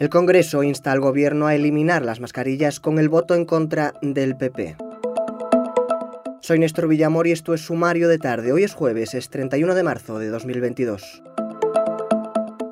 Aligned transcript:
El 0.00 0.10
Congreso 0.10 0.62
insta 0.62 0.92
al 0.92 1.00
Gobierno 1.00 1.48
a 1.48 1.56
eliminar 1.56 2.04
las 2.04 2.20
mascarillas 2.20 2.78
con 2.78 3.00
el 3.00 3.08
voto 3.08 3.34
en 3.34 3.44
contra 3.44 3.94
del 4.00 4.36
PP. 4.36 4.76
Soy 6.40 6.60
Néstor 6.60 6.86
Villamor 6.86 7.26
y 7.26 7.32
esto 7.32 7.52
es 7.52 7.62
Sumario 7.62 8.08
de 8.08 8.18
Tarde. 8.18 8.52
Hoy 8.52 8.62
es 8.62 8.74
jueves, 8.74 9.14
es 9.14 9.28
31 9.28 9.74
de 9.74 9.82
marzo 9.82 10.20
de 10.20 10.28
2022. 10.28 11.24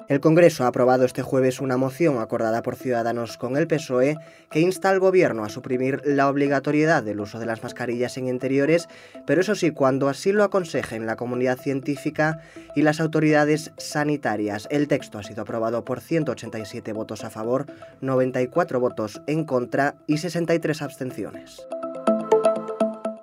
El 0.08 0.20
Congreso 0.20 0.62
ha 0.62 0.68
aprobado 0.68 1.04
este 1.04 1.22
jueves 1.22 1.60
una 1.60 1.76
moción 1.76 2.18
acordada 2.18 2.62
por 2.62 2.76
Ciudadanos 2.76 3.36
con 3.36 3.56
el 3.56 3.66
PSOE 3.66 4.16
que 4.52 4.60
insta 4.60 4.88
al 4.88 5.00
Gobierno 5.00 5.42
a 5.42 5.48
suprimir 5.48 6.00
la 6.04 6.28
obligatoriedad 6.28 7.02
del 7.02 7.18
uso 7.18 7.40
de 7.40 7.46
las 7.46 7.64
mascarillas 7.64 8.16
en 8.16 8.28
interiores, 8.28 8.88
pero 9.26 9.40
eso 9.40 9.56
sí, 9.56 9.72
cuando 9.72 10.08
así 10.08 10.30
lo 10.30 10.44
aconsejen 10.44 11.06
la 11.06 11.16
comunidad 11.16 11.58
científica 11.58 12.38
y 12.76 12.82
las 12.82 13.00
autoridades 13.00 13.72
sanitarias. 13.78 14.68
El 14.70 14.86
texto 14.86 15.18
ha 15.18 15.24
sido 15.24 15.42
aprobado 15.42 15.84
por 15.84 16.00
187 16.00 16.92
votos 16.92 17.24
a 17.24 17.30
favor, 17.30 17.66
94 18.00 18.78
votos 18.78 19.20
en 19.26 19.44
contra 19.44 19.96
y 20.06 20.18
63 20.18 20.82
abstenciones. 20.82 21.66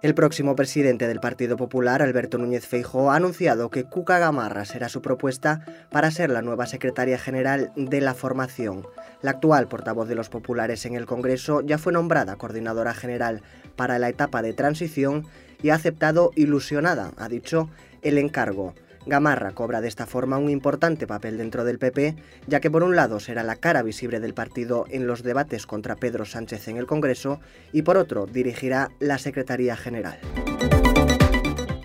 El 0.03 0.15
próximo 0.15 0.57
presidente 0.57 1.07
del 1.07 1.21
Partido 1.21 1.55
Popular, 1.55 2.01
Alberto 2.01 2.37
Núñez 2.37 2.67
Feijóo, 2.67 3.11
ha 3.11 3.15
anunciado 3.15 3.69
que 3.69 3.85
Cuca 3.85 4.19
Gamarra 4.19 4.65
será 4.65 4.89
su 4.89 5.01
propuesta 5.01 5.87
para 5.91 6.11
ser 6.11 6.29
la 6.29 6.41
nueva 6.41 6.65
secretaria 6.65 7.17
general 7.17 7.71
de 7.77 8.01
la 8.01 8.13
formación. 8.13 8.85
La 9.21 9.31
actual 9.31 9.69
portavoz 9.69 10.09
de 10.09 10.15
los 10.15 10.27
populares 10.27 10.85
en 10.85 10.95
el 10.95 11.05
Congreso 11.05 11.61
ya 11.61 11.77
fue 11.77 11.93
nombrada 11.93 12.35
coordinadora 12.35 12.93
general 12.93 13.43
para 13.77 13.97
la 13.97 14.09
etapa 14.09 14.41
de 14.41 14.51
transición 14.51 15.25
y 15.61 15.69
ha 15.69 15.75
aceptado 15.75 16.31
ilusionada, 16.35 17.13
ha 17.15 17.29
dicho, 17.29 17.69
el 18.01 18.17
encargo. 18.17 18.75
Gamarra 19.05 19.51
cobra 19.51 19.81
de 19.81 19.87
esta 19.87 20.05
forma 20.05 20.37
un 20.37 20.49
importante 20.49 21.07
papel 21.07 21.37
dentro 21.37 21.63
del 21.63 21.79
PP, 21.79 22.15
ya 22.47 22.59
que 22.59 22.71
por 22.71 22.83
un 22.83 22.95
lado 22.95 23.19
será 23.19 23.43
la 23.43 23.57
cara 23.57 23.83
visible 23.83 24.19
del 24.19 24.33
partido 24.33 24.85
en 24.89 25.07
los 25.07 25.23
debates 25.23 25.65
contra 25.65 25.95
Pedro 25.95 26.25
Sánchez 26.25 26.67
en 26.67 26.77
el 26.77 26.87
Congreso 26.87 27.39
y 27.71 27.81
por 27.81 27.97
otro 27.97 28.25
dirigirá 28.25 28.91
la 28.99 29.17
Secretaría 29.17 29.75
General. 29.75 30.19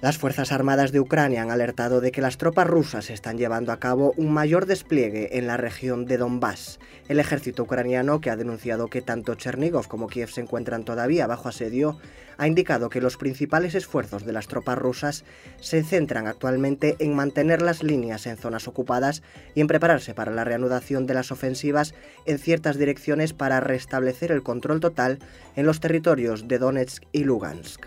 Las 0.00 0.16
Fuerzas 0.16 0.52
Armadas 0.52 0.92
de 0.92 1.00
Ucrania 1.00 1.42
han 1.42 1.50
alertado 1.50 2.00
de 2.00 2.12
que 2.12 2.20
las 2.20 2.38
tropas 2.38 2.68
rusas 2.68 3.10
están 3.10 3.36
llevando 3.36 3.72
a 3.72 3.80
cabo 3.80 4.14
un 4.16 4.32
mayor 4.32 4.66
despliegue 4.66 5.36
en 5.38 5.48
la 5.48 5.56
región 5.56 6.06
de 6.06 6.18
Donbass. 6.18 6.78
El 7.08 7.18
ejército 7.18 7.64
ucraniano, 7.64 8.20
que 8.20 8.30
ha 8.30 8.36
denunciado 8.36 8.86
que 8.86 9.02
tanto 9.02 9.34
Chernigov 9.34 9.88
como 9.88 10.06
Kiev 10.06 10.30
se 10.30 10.40
encuentran 10.40 10.84
todavía 10.84 11.26
bajo 11.26 11.48
asedio, 11.48 11.98
ha 12.36 12.46
indicado 12.46 12.90
que 12.90 13.00
los 13.00 13.16
principales 13.16 13.74
esfuerzos 13.74 14.24
de 14.24 14.32
las 14.32 14.46
tropas 14.46 14.78
rusas 14.78 15.24
se 15.58 15.82
centran 15.82 16.28
actualmente 16.28 16.94
en 17.00 17.16
mantener 17.16 17.60
las 17.60 17.82
líneas 17.82 18.28
en 18.28 18.36
zonas 18.36 18.68
ocupadas 18.68 19.24
y 19.56 19.62
en 19.62 19.66
prepararse 19.66 20.14
para 20.14 20.30
la 20.30 20.44
reanudación 20.44 21.08
de 21.08 21.14
las 21.14 21.32
ofensivas 21.32 21.92
en 22.24 22.38
ciertas 22.38 22.78
direcciones 22.78 23.32
para 23.32 23.58
restablecer 23.58 24.30
el 24.30 24.44
control 24.44 24.78
total 24.78 25.18
en 25.56 25.66
los 25.66 25.80
territorios 25.80 26.46
de 26.46 26.58
Donetsk 26.58 27.02
y 27.10 27.24
Lugansk. 27.24 27.84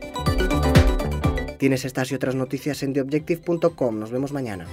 Tienes 1.61 1.85
estas 1.85 2.11
y 2.11 2.15
otras 2.15 2.33
noticias 2.33 2.81
en 2.81 2.91
theobjective.com. 2.93 3.99
Nos 3.99 4.09
vemos 4.09 4.31
mañana. 4.31 4.65